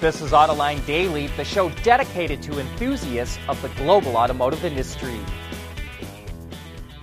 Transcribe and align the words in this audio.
This 0.00 0.20
is 0.20 0.30
Autoline 0.30 0.86
Daily, 0.86 1.26
the 1.26 1.44
show 1.44 1.70
dedicated 1.82 2.40
to 2.44 2.60
enthusiasts 2.60 3.36
of 3.48 3.60
the 3.62 3.68
global 3.70 4.16
automotive 4.16 4.64
industry. 4.64 5.18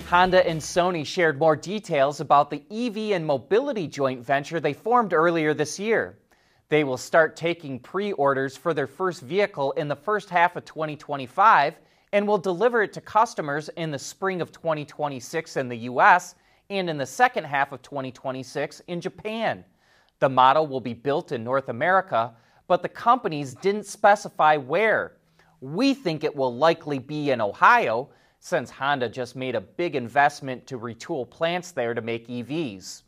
Honda 0.07 0.47
and 0.47 0.61
Sony 0.61 1.05
shared 1.05 1.37
more 1.37 1.57
details 1.57 2.21
about 2.21 2.49
the 2.49 2.63
EV 2.71 3.11
and 3.11 3.25
mobility 3.25 3.85
joint 3.85 4.23
venture 4.23 4.61
they 4.61 4.71
formed 4.71 5.11
earlier 5.11 5.53
this 5.53 5.77
year. 5.77 6.19
They 6.69 6.85
will 6.85 6.95
start 6.95 7.35
taking 7.35 7.79
pre 7.79 8.13
orders 8.13 8.55
for 8.55 8.73
their 8.73 8.87
first 8.87 9.23
vehicle 9.23 9.73
in 9.73 9.89
the 9.89 9.95
first 9.97 10.29
half 10.29 10.55
of 10.55 10.63
2025 10.63 11.75
and 12.13 12.25
will 12.25 12.37
deliver 12.37 12.81
it 12.81 12.93
to 12.93 13.01
customers 13.01 13.67
in 13.75 13.91
the 13.91 13.99
spring 13.99 14.39
of 14.39 14.53
2026 14.53 15.57
in 15.57 15.67
the 15.67 15.79
US 15.79 16.35
and 16.69 16.89
in 16.89 16.97
the 16.97 17.05
second 17.05 17.43
half 17.43 17.73
of 17.73 17.81
2026 17.81 18.81
in 18.87 19.01
Japan. 19.01 19.65
The 20.19 20.29
model 20.29 20.65
will 20.65 20.79
be 20.79 20.93
built 20.93 21.33
in 21.33 21.43
North 21.43 21.67
America, 21.67 22.33
but 22.67 22.81
the 22.81 22.89
companies 22.89 23.53
didn't 23.53 23.85
specify 23.85 24.57
where. 24.57 25.17
We 25.61 25.93
think 25.93 26.23
it 26.23 26.35
will 26.35 26.55
likely 26.55 26.99
be 26.99 27.31
in 27.31 27.41
Ohio, 27.41 28.09
since 28.39 28.69
Honda 28.69 29.09
just 29.09 29.35
made 29.35 29.55
a 29.55 29.61
big 29.61 29.95
investment 29.95 30.67
to 30.67 30.77
retool 30.77 31.29
plants 31.29 31.71
there 31.71 31.93
to 31.93 32.01
make 32.01 32.27
EVs. 32.27 33.03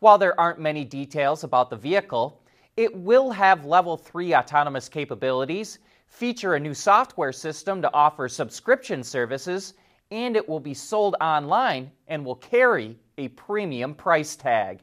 While 0.00 0.18
there 0.18 0.38
aren't 0.38 0.58
many 0.58 0.84
details 0.84 1.44
about 1.44 1.70
the 1.70 1.76
vehicle, 1.76 2.42
it 2.76 2.94
will 2.94 3.30
have 3.30 3.64
level 3.64 3.96
3 3.96 4.34
autonomous 4.34 4.88
capabilities, 4.88 5.78
feature 6.08 6.54
a 6.54 6.60
new 6.60 6.74
software 6.74 7.32
system 7.32 7.80
to 7.82 7.94
offer 7.94 8.28
subscription 8.28 9.04
services, 9.04 9.74
and 10.10 10.36
it 10.36 10.48
will 10.48 10.60
be 10.60 10.74
sold 10.74 11.16
online 11.20 11.90
and 12.08 12.24
will 12.24 12.36
carry 12.36 12.98
a 13.18 13.28
premium 13.28 13.94
price 13.94 14.34
tag. 14.34 14.80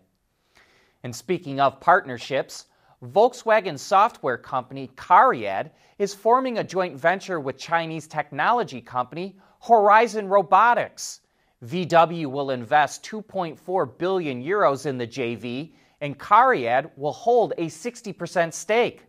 And 1.04 1.16
speaking 1.16 1.60
of 1.60 1.80
partnerships, 1.80 2.68
Volkswagen 3.04 3.80
software 3.80 4.38
company 4.38 4.92
Cariad 4.96 5.72
is 5.98 6.14
forming 6.14 6.60
a 6.60 6.64
joint 6.64 6.96
venture 6.96 7.40
with 7.40 7.58
Chinese 7.58 8.08
technology 8.08 8.80
company 8.80 9.36
Horizon 9.60 10.28
Robotics. 10.28 11.22
VW 11.66 12.28
will 12.28 12.52
invest 12.52 13.04
2.4 13.04 13.98
billion 13.98 14.44
euros 14.44 14.86
in 14.86 15.00
the 15.00 15.08
JV, 15.08 15.74
and 16.00 16.20
Cariad 16.20 16.92
will 16.96 17.12
hold 17.12 17.54
a 17.58 17.66
60% 17.66 18.54
stake. 18.54 19.06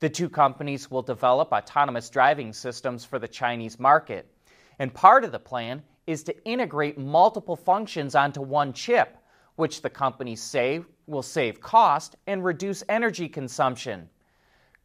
The 0.00 0.08
two 0.08 0.30
companies 0.30 0.90
will 0.90 1.02
develop 1.02 1.52
autonomous 1.52 2.08
driving 2.08 2.54
systems 2.54 3.04
for 3.04 3.18
the 3.18 3.28
Chinese 3.28 3.78
market. 3.78 4.30
And 4.78 4.94
part 4.94 5.24
of 5.24 5.32
the 5.32 5.38
plan 5.38 5.82
is 6.06 6.22
to 6.22 6.44
integrate 6.46 6.96
multiple 6.96 7.56
functions 7.56 8.14
onto 8.14 8.40
one 8.40 8.72
chip, 8.72 9.18
which 9.56 9.82
the 9.82 9.90
companies 9.90 10.42
say 10.42 10.80
will 11.06 11.22
save 11.22 11.60
cost 11.60 12.16
and 12.26 12.44
reduce 12.44 12.82
energy 12.88 13.28
consumption. 13.28 14.08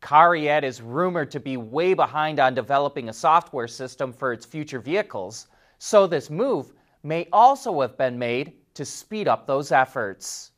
Cariad 0.02 0.63
is 0.63 0.81
rumored 0.81 1.31
to 1.31 1.39
be 1.39 1.58
way 1.58 1.94
behind 1.94 2.39
on 2.39 2.55
developing 2.55 3.09
a 3.09 3.13
software 3.13 3.67
system 3.67 4.11
for 4.11 4.33
its 4.33 4.45
future 4.45 4.80
vehicles, 4.80 5.47
so 5.78 6.08
this 6.08 6.30
move 6.30 6.73
may 7.03 7.28
also 7.31 7.81
have 7.81 7.97
been 7.97 8.17
made 8.17 8.53
to 8.73 8.86
speed 8.86 9.28
up 9.28 9.45
those 9.45 9.72
efforts. 9.72 10.52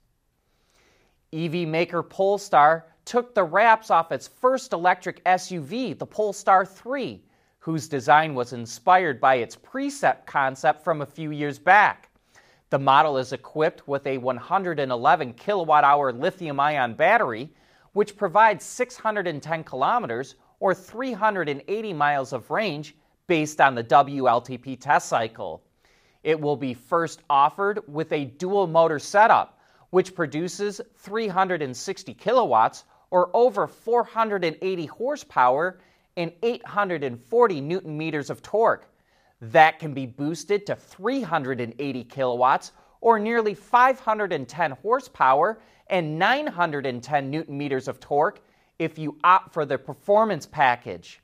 EV 1.33 1.67
maker 1.67 2.03
Polestar 2.03 2.86
took 3.05 3.33
the 3.33 3.44
wraps 3.44 3.89
off 3.89 4.11
its 4.11 4.27
first 4.27 4.72
electric 4.72 5.23
SUV, 5.25 5.98
the 5.98 6.05
Polestar 6.05 6.66
3, 6.66 7.22
whose 7.59 7.88
design 7.88 8.33
was 8.36 8.53
inspired 8.53 9.20
by 9.20 9.36
its 9.36 9.55
Precept 9.55 10.25
concept 10.25 10.83
from 10.83 11.02
a 11.02 11.05
few 11.05 11.31
years 11.31 11.59
back. 11.59 12.09
The 12.74 12.80
model 12.80 13.20
is 13.20 13.34
equipped 13.34 13.88
with 13.88 14.08
a 14.08 14.18
111 14.18 15.34
kilowatt 15.34 15.84
hour 15.84 16.12
lithium 16.12 16.60
ion 16.60 16.96
battery, 16.96 17.52
which 17.92 18.18
provides 18.18 18.66
610 18.66 19.64
kilometers 19.64 20.34
or 20.60 20.74
380 20.74 21.94
miles 21.94 22.34
of 22.34 22.50
range 22.50 22.96
based 23.28 23.62
on 23.62 23.76
the 23.76 23.84
WLTP 23.84 24.80
test 24.80 25.08
cycle. 25.08 25.62
It 26.23 26.42
will 26.42 26.56
be 26.56 26.73
first 26.73 27.22
offered 27.30 27.80
with 27.88 28.12
a 28.12 28.26
dual 28.26 28.66
motor 28.66 28.98
setup, 28.98 29.60
which 29.92 30.16
produces 30.16 30.82
360 30.98 32.16
kilowatts 32.16 32.86
or 33.12 33.30
over 33.36 33.67
480 33.67 34.86
horsepower 34.88 35.78
and 36.17 36.32
840 36.42 37.62
newton 37.62 37.95
meters 37.95 38.32
of 38.32 38.42
torque. 38.42 38.88
That 39.52 39.77
can 39.77 39.93
be 39.93 40.05
boosted 40.05 40.65
to 40.67 40.76
380 40.77 42.05
kilowatts 42.05 42.71
or 43.02 43.20
nearly 43.20 43.54
510 43.54 44.71
horsepower 44.71 45.59
and 45.87 46.17
910 46.17 47.30
newton 47.30 47.58
meters 47.58 47.89
of 47.89 47.99
torque 47.99 48.39
if 48.80 48.98
you 48.98 49.17
opt 49.21 49.52
for 49.52 49.65
the 49.65 49.77
performance 49.77 50.45
package. 50.45 51.21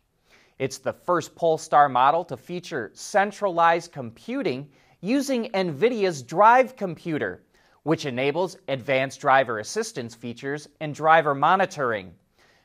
It's 0.58 0.80
the 0.80 0.92
first 0.92 1.34
Polestar 1.34 1.88
model 1.88 2.26
to 2.26 2.36
feature 2.36 2.92
centralized 2.94 3.94
computing 3.94 4.68
using 5.00 5.46
NVIDIA's 5.54 6.22
Drive 6.22 6.76
computer, 6.76 7.46
which 7.84 8.06
enables 8.06 8.58
advanced 8.68 9.22
driver 9.22 9.60
assistance 9.60 10.14
features 10.14 10.68
and 10.82 10.94
driver 10.94 11.34
monitoring. 11.34 12.14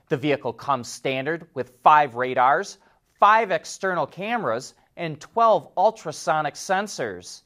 The 0.08 0.16
vehicle 0.16 0.52
comes 0.52 0.88
standard 0.88 1.46
with 1.54 1.78
five 1.84 2.16
radars, 2.16 2.78
five 3.20 3.52
external 3.52 4.08
cameras, 4.08 4.74
and 4.96 5.20
12 5.20 5.68
ultrasonic 5.76 6.54
sensors. 6.54 7.42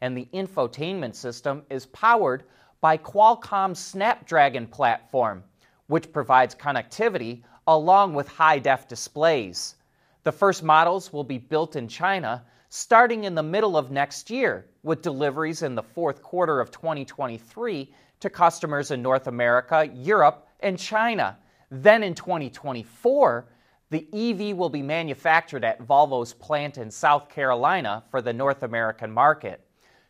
And 0.00 0.16
the 0.16 0.28
infotainment 0.34 1.14
system 1.14 1.62
is 1.70 1.86
powered 1.86 2.44
by 2.80 2.96
Qualcomm's 2.96 3.78
Snapdragon 3.78 4.66
platform, 4.66 5.44
which 5.86 6.12
provides 6.12 6.54
connectivity 6.54 7.42
along 7.66 8.14
with 8.14 8.28
high 8.28 8.58
def 8.58 8.88
displays. 8.88 9.76
The 10.24 10.32
first 10.32 10.62
models 10.62 11.12
will 11.12 11.24
be 11.24 11.38
built 11.38 11.76
in 11.76 11.86
China 11.88 12.44
starting 12.74 13.24
in 13.24 13.34
the 13.34 13.42
middle 13.42 13.76
of 13.76 13.90
next 13.90 14.30
year, 14.30 14.64
with 14.82 15.02
deliveries 15.02 15.60
in 15.60 15.74
the 15.74 15.82
fourth 15.82 16.22
quarter 16.22 16.58
of 16.58 16.70
2023 16.70 17.92
to 18.18 18.30
customers 18.30 18.90
in 18.90 19.02
North 19.02 19.26
America, 19.26 19.90
Europe, 19.92 20.48
and 20.60 20.78
China. 20.78 21.36
Then 21.70 22.02
in 22.02 22.14
2024, 22.14 23.46
the 23.92 24.08
EV 24.14 24.56
will 24.56 24.70
be 24.70 24.80
manufactured 24.80 25.66
at 25.66 25.86
Volvo's 25.86 26.32
plant 26.32 26.78
in 26.78 26.90
South 26.90 27.28
Carolina 27.28 28.02
for 28.10 28.22
the 28.22 28.32
North 28.32 28.62
American 28.62 29.12
market. 29.12 29.60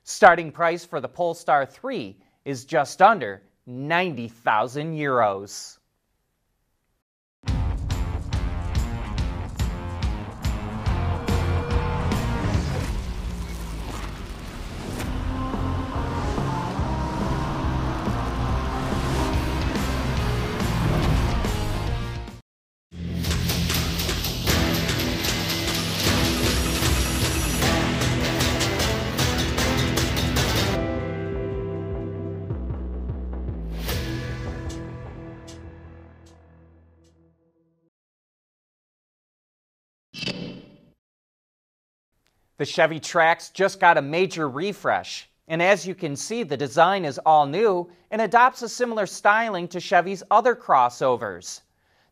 Starting 0.05 0.53
price 0.53 0.85
for 0.85 1.01
the 1.01 1.09
Polestar 1.09 1.67
3 1.67 2.17
is 2.45 2.65
just 2.65 3.03
under 3.03 3.43
90,000 3.67 4.95
euros. 4.95 5.79
The 42.63 42.67
Chevy 42.67 43.01
Trax 43.01 43.53
just 43.53 43.81
got 43.81 43.99
a 43.99 44.03
major 44.03 44.49
refresh. 44.49 45.29
And 45.49 45.61
as 45.61 45.85
you 45.85 45.97
can 45.97 46.15
see, 46.15 46.45
the 46.45 46.57
design 46.57 47.05
is 47.05 47.19
all 47.27 47.45
new 47.45 47.91
and 48.13 48.23
adopts 48.23 48.63
a 48.63 48.69
similar 48.69 49.05
styling 49.05 49.67
to 49.67 49.81
Chevy's 49.81 50.23
other 50.31 50.55
crossovers. 50.55 51.63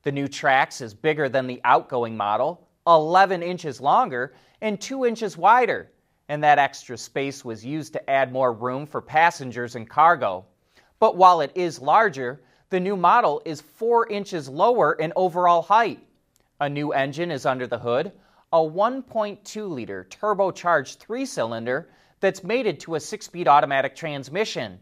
The 0.02 0.10
new 0.10 0.26
Trax 0.26 0.82
is 0.82 0.92
bigger 0.92 1.28
than 1.28 1.46
the 1.46 1.60
outgoing 1.62 2.16
model, 2.16 2.66
11 2.88 3.44
inches 3.44 3.80
longer, 3.80 4.34
and 4.60 4.80
2 4.80 5.06
inches 5.06 5.38
wider. 5.38 5.92
And 6.28 6.42
that 6.42 6.58
extra 6.58 6.98
space 6.98 7.44
was 7.44 7.64
used 7.64 7.92
to 7.92 8.10
add 8.10 8.32
more 8.32 8.52
room 8.52 8.86
for 8.86 9.00
passengers 9.00 9.76
and 9.76 9.88
cargo. 9.88 10.44
But 10.98 11.16
while 11.16 11.42
it 11.42 11.52
is 11.54 11.80
larger, 11.80 12.42
the 12.70 12.80
new 12.80 12.96
model 12.96 13.40
is 13.44 13.60
4 13.60 14.08
inches 14.08 14.48
lower 14.48 14.94
in 14.94 15.12
overall 15.14 15.62
height. 15.62 16.04
A 16.58 16.68
new 16.68 16.92
engine 16.92 17.30
is 17.30 17.46
under 17.46 17.68
the 17.68 17.78
hood, 17.78 18.10
a 18.52 18.58
1.2 18.58 19.70
liter 19.70 20.08
turbocharged 20.10 20.96
three 20.96 21.24
cylinder 21.24 21.88
that's 22.18 22.42
mated 22.42 22.80
to 22.80 22.96
a 22.96 23.00
six 23.00 23.26
speed 23.26 23.46
automatic 23.46 23.94
transmission. 23.94 24.80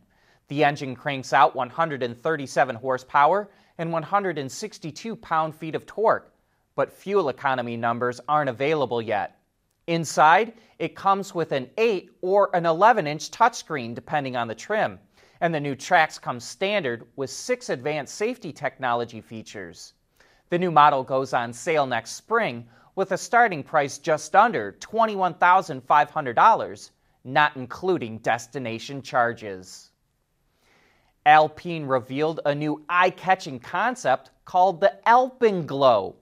The 0.49 0.65
engine 0.65 0.97
cranks 0.97 1.35
out 1.35 1.55
137 1.55 2.77
horsepower 2.77 3.51
and 3.77 3.93
162 3.93 5.17
pound 5.17 5.55
feet 5.55 5.75
of 5.75 5.85
torque, 5.85 6.33
but 6.77 6.91
fuel 6.91 7.29
economy 7.29 7.77
numbers 7.77 8.23
aren't 8.27 8.49
available 8.49 9.03
yet. 9.03 9.39
Inside, 9.87 10.55
it 10.79 10.97
comes 10.97 11.35
with 11.35 11.53
an 11.53 11.69
8 11.77 12.11
or 12.23 12.49
an 12.55 12.65
11 12.65 13.07
inch 13.07 13.31
touchscreen 13.31 13.95
depending 13.95 14.35
on 14.35 14.49
the 14.49 14.55
trim, 14.55 14.99
and 15.43 15.55
the 15.55 15.61
new 15.61 15.77
Trax 15.77 16.19
comes 16.19 16.45
standard 16.45 17.07
with 17.17 17.29
six 17.29 17.69
advanced 17.69 18.15
safety 18.15 18.51
technology 18.51 19.21
features. 19.21 19.93
The 20.49 20.59
new 20.59 20.71
model 20.71 21.05
goes 21.05 21.35
on 21.35 21.53
sale 21.53 21.87
next 21.87 22.13
spring 22.13 22.67
with 22.99 23.13
a 23.13 23.17
starting 23.17 23.63
price 23.63 23.97
just 23.99 24.35
under 24.35 24.73
$21,500, 24.81 26.91
not 27.23 27.55
including 27.55 28.19
destination 28.19 29.01
charges. 29.01 29.93
Alpine 31.25 31.87
revealed 31.87 32.41
a 32.45 32.53
new 32.53 32.85
eye 32.89 33.11
catching 33.11 33.61
concept 33.61 34.33
called 34.45 34.81
the 34.81 34.93
Alpenglow. 35.07 36.17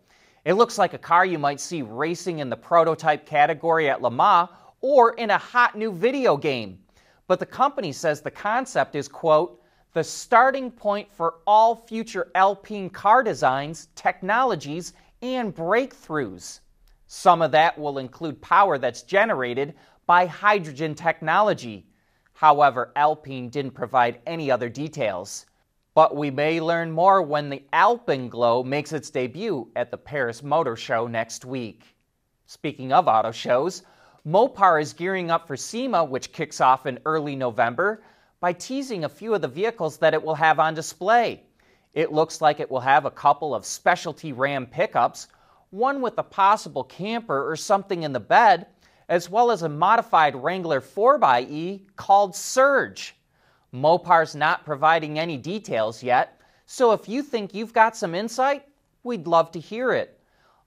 It 0.45 0.53
looks 0.53 0.77
like 0.77 0.93
a 0.93 0.99
car 0.99 1.25
you 1.25 1.39
might 1.39 1.61
see 1.61 1.81
racing 1.81 2.41
in 2.41 2.51
the 2.51 2.59
prototype 2.59 3.25
category 3.25 3.89
at 3.89 4.03
Le 4.03 4.11
Mans 4.11 4.51
or 4.83 5.15
in 5.15 5.31
a 5.31 5.39
hot 5.39 5.79
new 5.79 5.91
video 5.91 6.37
game. 6.37 6.79
But 7.27 7.41
the 7.41 7.47
company 7.47 7.91
says 7.91 8.21
the 8.21 8.31
concept 8.31 8.95
is, 8.95 9.09
quote, 9.09 9.63
the 9.95 10.05
starting 10.05 10.71
point 10.71 11.11
for 11.11 11.37
all 11.47 11.75
future 11.75 12.31
Alpine 12.35 12.91
car 12.91 13.23
designs, 13.23 13.89
technologies, 13.95 14.93
and 15.23 15.55
breakthroughs. 15.55 16.61
Some 17.07 17.41
of 17.41 17.53
that 17.53 17.79
will 17.79 17.99
include 17.99 18.43
power 18.43 18.79
that's 18.79 19.03
generated 19.03 19.75
by 20.07 20.27
hydrogen 20.27 20.95
technology. 20.95 21.87
However, 22.33 22.93
Alpine 22.97 23.49
didn't 23.49 23.73
provide 23.73 24.21
any 24.27 24.51
other 24.51 24.69
details. 24.69 25.47
But 25.95 26.15
we 26.15 26.31
may 26.31 26.61
learn 26.61 26.93
more 26.93 27.23
when 27.23 27.49
the 27.49 27.63
Alpenglow 27.73 28.65
makes 28.65 28.93
its 28.93 29.09
debut 29.09 29.71
at 29.75 29.91
the 29.91 29.97
Paris 29.97 30.43
Motor 30.43 30.77
Show 30.77 31.07
next 31.07 31.45
week. 31.45 31.97
Speaking 32.45 32.93
of 32.93 33.09
auto 33.09 33.31
shows, 33.31 33.83
Mopar 34.27 34.83
is 34.83 34.93
gearing 34.93 35.31
up 35.31 35.47
for 35.47 35.57
SEMA, 35.57 36.05
which 36.05 36.33
kicks 36.33 36.61
off 36.61 36.85
in 36.85 36.99
early 37.07 37.35
November, 37.35 38.03
by 38.41 38.53
teasing 38.53 39.05
a 39.05 39.09
few 39.09 39.33
of 39.33 39.41
the 39.41 39.49
vehicles 39.49 39.97
that 39.99 40.13
it 40.13 40.23
will 40.23 40.35
have 40.35 40.59
on 40.59 40.75
display. 40.75 41.45
It 41.95 42.13
looks 42.13 42.43
like 42.43 42.61
it 42.61 42.71
will 42.71 42.81
have 42.81 43.07
a 43.07 43.11
couple 43.11 43.55
of 43.55 43.65
specialty 43.65 44.33
Ram 44.33 44.67
pickups, 44.67 45.29
one 45.71 46.01
with 46.01 46.19
a 46.19 46.23
possible 46.23 46.85
camper 46.85 47.51
or 47.51 47.57
something 47.57 48.03
in 48.03 48.13
the 48.13 48.21
bed, 48.21 48.67
as 49.09 49.31
well 49.31 49.51
as 49.51 49.63
a 49.63 49.69
modified 49.69 50.35
Wrangler 50.35 50.81
4xE 50.81 51.83
called 51.97 52.35
Surge. 52.35 53.17
Mopar's 53.73 54.35
not 54.35 54.65
providing 54.65 55.19
any 55.19 55.37
details 55.37 56.03
yet, 56.03 56.41
so 56.67 56.93
if 56.93 57.09
you 57.09 57.23
think 57.23 57.55
you've 57.55 57.73
got 57.73 57.97
some 57.97 58.15
insight, 58.15 58.65
we'd 59.03 59.27
love 59.27 59.51
to 59.53 59.61
hear 59.61 59.93
it. 59.93 60.21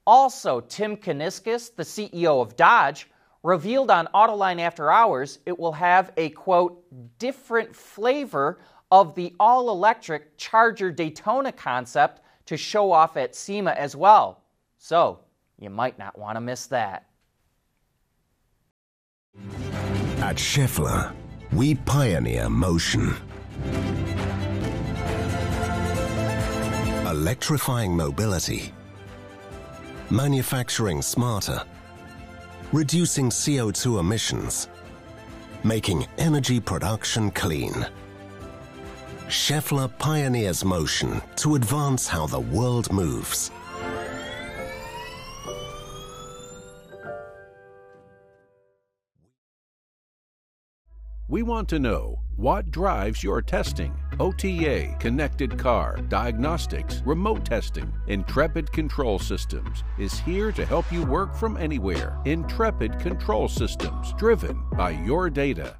Also, 0.05 0.61
Tim 0.61 0.95
Kuniskis, 0.95 1.75
the 1.75 1.83
CEO 1.83 2.41
of 2.41 2.55
Dodge, 2.55 3.09
revealed 3.43 3.91
on 3.91 4.07
Autoline 4.13 4.59
After 4.59 4.91
Hours 4.91 5.39
it 5.45 5.57
will 5.57 5.71
have 5.71 6.11
a 6.17 6.29
quote, 6.29 6.83
different 7.19 7.75
flavor 7.75 8.59
of 8.91 9.15
the 9.15 9.35
all 9.39 9.69
electric 9.69 10.37
Charger 10.37 10.91
Daytona 10.91 11.51
concept 11.51 12.21
to 12.47 12.57
show 12.57 12.91
off 12.91 13.17
at 13.17 13.35
SEMA 13.35 13.71
as 13.71 13.95
well. 13.95 14.41
So, 14.81 15.19
you 15.59 15.69
might 15.69 15.99
not 15.99 16.17
want 16.17 16.37
to 16.37 16.41
miss 16.41 16.65
that. 16.67 17.05
At 20.19 20.37
Schaeffler, 20.37 21.13
we 21.51 21.75
pioneer 21.75 22.49
motion. 22.49 23.13
Electrifying 27.05 27.95
mobility. 27.95 28.73
Manufacturing 30.09 31.01
smarter. 31.01 31.61
Reducing 32.71 33.29
CO2 33.29 33.99
emissions. 33.99 34.69
Making 35.65 36.07
energy 36.17 36.61
production 36.61 37.31
clean. 37.31 37.85
Schaeffler 39.27 39.89
pioneers 39.99 40.63
motion 40.63 41.21
to 41.35 41.55
advance 41.55 42.07
how 42.07 42.27
the 42.27 42.39
world 42.39 42.91
moves. 42.93 43.51
We 51.31 51.43
want 51.43 51.69
to 51.69 51.77
know 51.77 52.19
what 52.37 52.71
drives 52.71 53.23
your 53.23 53.43
testing. 53.43 53.93
OTA, 54.19 54.95
connected 54.99 55.59
car, 55.59 55.97
diagnostics, 56.07 57.03
remote 57.05 57.45
testing. 57.45 57.93
Intrepid 58.07 58.71
Control 58.71 59.19
Systems 59.19 59.83
is 59.99 60.19
here 60.21 60.51
to 60.51 60.65
help 60.65 60.91
you 60.91 61.05
work 61.05 61.35
from 61.35 61.55
anywhere. 61.57 62.17
Intrepid 62.25 62.97
Control 62.97 63.47
Systems, 63.47 64.11
driven 64.13 64.59
by 64.71 64.89
your 64.89 65.29
data. 65.29 65.77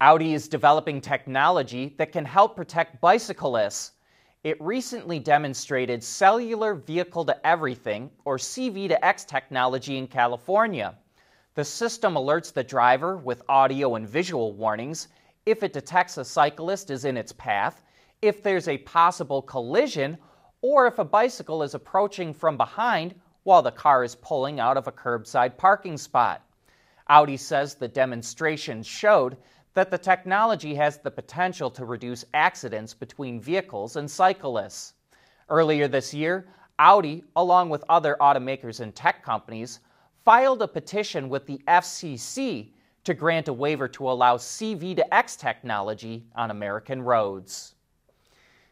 Audi 0.00 0.32
is 0.32 0.48
developing 0.48 1.02
technology 1.02 1.94
that 1.98 2.12
can 2.12 2.24
help 2.24 2.56
protect 2.56 2.98
bicyclists. 3.02 3.92
It 4.42 4.58
recently 4.58 5.18
demonstrated 5.18 6.02
cellular 6.02 6.72
vehicle 6.72 7.26
to 7.26 7.46
everything, 7.46 8.10
or 8.24 8.38
CV 8.38 8.88
to 8.88 9.04
X 9.04 9.26
technology 9.26 9.98
in 9.98 10.06
California. 10.06 10.96
The 11.58 11.64
system 11.64 12.14
alerts 12.14 12.52
the 12.52 12.62
driver 12.62 13.16
with 13.16 13.42
audio 13.48 13.96
and 13.96 14.08
visual 14.08 14.52
warnings 14.52 15.08
if 15.44 15.64
it 15.64 15.72
detects 15.72 16.16
a 16.16 16.24
cyclist 16.24 16.88
is 16.88 17.04
in 17.04 17.16
its 17.16 17.32
path, 17.32 17.82
if 18.22 18.44
there's 18.44 18.68
a 18.68 18.78
possible 18.78 19.42
collision, 19.42 20.18
or 20.62 20.86
if 20.86 21.00
a 21.00 21.04
bicycle 21.04 21.64
is 21.64 21.74
approaching 21.74 22.32
from 22.32 22.56
behind 22.56 23.16
while 23.42 23.60
the 23.60 23.72
car 23.72 24.04
is 24.04 24.14
pulling 24.14 24.60
out 24.60 24.76
of 24.76 24.86
a 24.86 24.92
curbside 24.92 25.56
parking 25.56 25.96
spot. 25.96 26.42
Audi 27.08 27.36
says 27.36 27.74
the 27.74 27.88
demonstration 27.88 28.80
showed 28.80 29.36
that 29.74 29.90
the 29.90 29.98
technology 29.98 30.76
has 30.76 30.98
the 30.98 31.10
potential 31.10 31.72
to 31.72 31.84
reduce 31.84 32.24
accidents 32.34 32.94
between 32.94 33.40
vehicles 33.40 33.96
and 33.96 34.08
cyclists. 34.08 34.92
Earlier 35.48 35.88
this 35.88 36.14
year, 36.14 36.46
Audi, 36.78 37.24
along 37.34 37.68
with 37.68 37.82
other 37.88 38.16
automakers 38.20 38.78
and 38.78 38.94
tech 38.94 39.24
companies, 39.24 39.80
filed 40.24 40.62
a 40.62 40.68
petition 40.68 41.28
with 41.28 41.46
the 41.46 41.60
FCC 41.68 42.68
to 43.04 43.14
grant 43.14 43.48
a 43.48 43.52
waiver 43.52 43.88
to 43.88 44.10
allow 44.10 44.36
CV 44.36 44.94
to 44.94 45.14
X 45.14 45.36
technology 45.36 46.26
on 46.34 46.50
American 46.50 47.00
roads. 47.02 47.74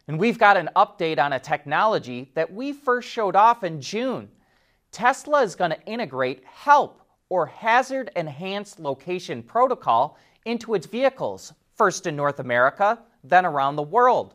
And 0.09 0.19
we've 0.19 0.39
got 0.39 0.57
an 0.57 0.71
update 0.77 1.19
on 1.19 1.33
a 1.33 1.41
technology 1.41 2.31
that 2.35 2.53
we 2.53 2.73
first 2.73 3.09
showed 3.09 3.35
off 3.35 3.65
in 3.65 3.81
June. 3.81 4.29
Tesla 4.93 5.43
is 5.43 5.57
going 5.57 5.73
to 5.73 5.83
integrate 5.85 6.45
HELP, 6.45 7.01
or 7.29 7.47
Hazard 7.47 8.11
Enhanced 8.15 8.79
Location 8.79 9.43
Protocol, 9.43 10.17
into 10.45 10.75
its 10.75 10.87
vehicles, 10.87 11.53
first 11.75 12.07
in 12.07 12.15
North 12.15 12.39
America, 12.39 12.99
then 13.25 13.45
around 13.45 13.77
the 13.77 13.83
world. 13.83 14.35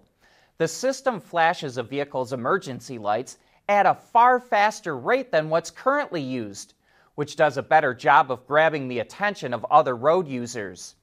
The 0.57 0.67
system 0.67 1.19
flashes 1.19 1.77
a 1.77 1.83
vehicle's 1.83 2.33
emergency 2.33 2.97
lights 2.97 3.37
at 3.69 3.85
a 3.85 3.95
far 3.95 4.39
faster 4.39 4.97
rate 4.97 5.31
than 5.31 5.49
what's 5.49 5.71
currently 5.71 6.21
used 6.21 6.73
which 7.15 7.35
does 7.35 7.57
a 7.57 7.63
better 7.63 7.93
job 7.93 8.31
of 8.31 8.47
grabbing 8.47 8.87
the 8.87 8.99
attention 8.99 9.53
of 9.53 9.65
other 9.69 9.95
road 9.95 10.27
users. 10.27 10.95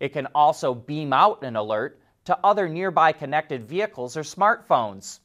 It 0.00 0.12
can 0.12 0.26
also 0.34 0.74
beam 0.74 1.12
out 1.12 1.42
an 1.42 1.56
alert 1.56 2.00
to 2.24 2.38
other 2.44 2.68
nearby 2.68 3.12
connected 3.12 3.64
vehicles 3.64 4.16
or 4.16 4.22
smartphones. 4.22 5.20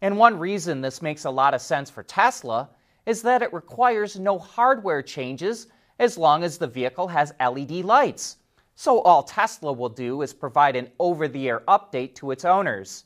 And 0.00 0.18
one 0.18 0.38
reason 0.38 0.80
this 0.80 1.02
makes 1.02 1.24
a 1.24 1.30
lot 1.30 1.54
of 1.54 1.60
sense 1.60 1.90
for 1.90 2.02
Tesla 2.02 2.68
is 3.06 3.22
that 3.22 3.42
it 3.42 3.52
requires 3.52 4.18
no 4.18 4.38
hardware 4.38 5.02
changes 5.02 5.66
as 5.98 6.18
long 6.18 6.42
as 6.42 6.58
the 6.58 6.66
vehicle 6.66 7.08
has 7.08 7.34
LED 7.40 7.84
lights. 7.84 8.38
So 8.74 9.00
all 9.02 9.22
Tesla 9.22 9.72
will 9.72 9.88
do 9.88 10.22
is 10.22 10.34
provide 10.34 10.74
an 10.74 10.90
over 10.98 11.28
the 11.28 11.48
air 11.48 11.60
update 11.68 12.14
to 12.16 12.32
its 12.32 12.44
owners. 12.44 13.04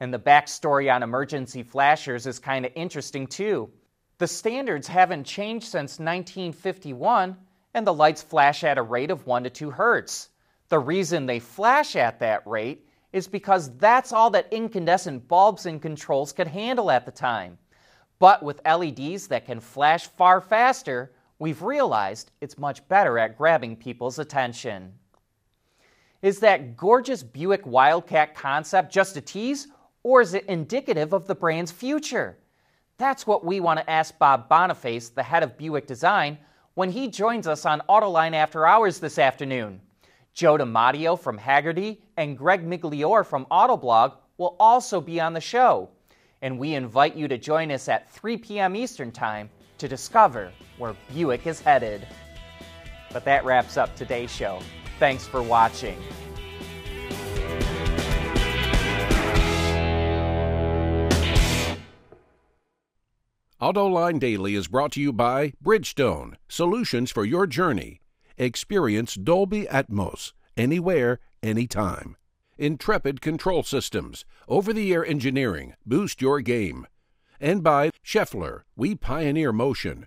And 0.00 0.12
the 0.12 0.18
backstory 0.18 0.92
on 0.92 1.02
emergency 1.02 1.62
flashers 1.62 2.26
is 2.26 2.38
kind 2.38 2.66
of 2.66 2.72
interesting 2.74 3.26
too. 3.26 3.70
The 4.18 4.26
standards 4.26 4.88
haven't 4.88 5.24
changed 5.24 5.66
since 5.66 5.98
1951, 5.98 7.36
and 7.74 7.86
the 7.86 7.92
lights 7.92 8.22
flash 8.22 8.64
at 8.64 8.78
a 8.78 8.82
rate 8.82 9.10
of 9.10 9.26
1 9.26 9.44
to 9.44 9.50
2 9.50 9.70
hertz. 9.70 10.30
The 10.70 10.78
reason 10.78 11.26
they 11.26 11.38
flash 11.38 11.96
at 11.96 12.18
that 12.20 12.46
rate 12.46 12.88
is 13.12 13.28
because 13.28 13.76
that's 13.76 14.12
all 14.12 14.30
that 14.30 14.50
incandescent 14.50 15.28
bulbs 15.28 15.66
and 15.66 15.82
controls 15.82 16.32
could 16.32 16.46
handle 16.46 16.90
at 16.90 17.04
the 17.04 17.12
time. 17.12 17.58
But 18.18 18.42
with 18.42 18.64
LEDs 18.66 19.28
that 19.28 19.44
can 19.44 19.60
flash 19.60 20.06
far 20.06 20.40
faster, 20.40 21.12
we've 21.38 21.60
realized 21.60 22.30
it's 22.40 22.56
much 22.58 22.86
better 22.88 23.18
at 23.18 23.36
grabbing 23.36 23.76
people's 23.76 24.18
attention. 24.18 24.94
Is 26.22 26.40
that 26.40 26.78
gorgeous 26.78 27.22
Buick 27.22 27.66
Wildcat 27.66 28.34
concept 28.34 28.90
just 28.90 29.18
a 29.18 29.20
tease, 29.20 29.68
or 30.02 30.22
is 30.22 30.32
it 30.32 30.46
indicative 30.46 31.12
of 31.12 31.26
the 31.26 31.34
brand's 31.34 31.70
future? 31.70 32.38
That's 32.98 33.26
what 33.26 33.44
we 33.44 33.60
want 33.60 33.78
to 33.78 33.90
ask 33.90 34.18
Bob 34.18 34.48
Boniface, 34.48 35.10
the 35.10 35.22
head 35.22 35.42
of 35.42 35.58
Buick 35.58 35.86
Design, 35.86 36.38
when 36.74 36.90
he 36.90 37.08
joins 37.08 37.46
us 37.46 37.66
on 37.66 37.82
Autoline 37.90 38.32
After 38.32 38.66
Hours 38.66 39.00
this 39.00 39.18
afternoon. 39.18 39.82
Joe 40.32 40.56
DeMatio 40.56 41.18
from 41.18 41.38
Hagerty 41.38 41.98
and 42.16 42.38
Greg 42.38 42.66
Migliore 42.66 43.24
from 43.24 43.44
Autoblog 43.50 44.14
will 44.38 44.56
also 44.58 45.00
be 45.00 45.20
on 45.20 45.34
the 45.34 45.40
show. 45.40 45.90
And 46.40 46.58
we 46.58 46.74
invite 46.74 47.16
you 47.16 47.28
to 47.28 47.36
join 47.36 47.70
us 47.70 47.88
at 47.88 48.10
3 48.10 48.38
p.m. 48.38 48.74
Eastern 48.74 49.12
Time 49.12 49.50
to 49.76 49.88
discover 49.88 50.50
where 50.78 50.96
Buick 51.12 51.46
is 51.46 51.60
headed. 51.60 52.06
But 53.12 53.24
that 53.26 53.44
wraps 53.44 53.76
up 53.76 53.94
today's 53.94 54.30
show. 54.30 54.60
Thanks 54.98 55.26
for 55.26 55.42
watching. 55.42 55.98
AutoLine 63.58 64.20
Daily 64.20 64.54
is 64.54 64.68
brought 64.68 64.92
to 64.92 65.00
you 65.00 65.14
by 65.14 65.54
Bridgestone, 65.64 66.34
solutions 66.46 67.10
for 67.10 67.24
your 67.24 67.46
journey. 67.46 68.02
Experience 68.36 69.14
Dolby 69.14 69.64
Atmos, 69.64 70.34
anywhere, 70.58 71.20
anytime. 71.42 72.18
Intrepid 72.58 73.22
Control 73.22 73.62
Systems, 73.62 74.26
over 74.46 74.74
the 74.74 74.92
air 74.92 75.06
engineering, 75.06 75.72
boost 75.86 76.20
your 76.20 76.42
game. 76.42 76.86
And 77.40 77.62
by 77.62 77.92
Schaeffler, 78.04 78.64
we 78.76 78.94
pioneer 78.94 79.54
motion. 79.54 80.06